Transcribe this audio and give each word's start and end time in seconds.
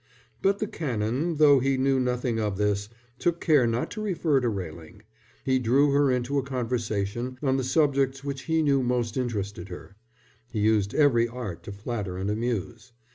But 0.41 0.57
the 0.57 0.65
Canon, 0.65 1.35
though 1.35 1.59
he 1.59 1.77
knew 1.77 1.99
nothing 1.99 2.39
of 2.39 2.57
this, 2.57 2.89
took 3.19 3.39
care 3.39 3.67
not 3.67 3.91
to 3.91 4.01
refer 4.01 4.39
to 4.39 4.49
Railing. 4.49 5.03
He 5.45 5.59
drew 5.59 5.91
her 5.91 6.09
into 6.09 6.39
a 6.39 6.43
conversation 6.43 7.37
on 7.43 7.57
the 7.57 7.63
subjects 7.63 8.23
which 8.23 8.45
he 8.45 8.63
knew 8.63 8.81
most 8.81 9.15
interested 9.15 9.69
her. 9.69 9.95
He 10.49 10.59
used 10.61 10.95
every 10.95 11.27
art 11.27 11.61
to 11.65 11.71
flatter 11.71 12.17
and 12.17 12.31
amuse. 12.31 12.93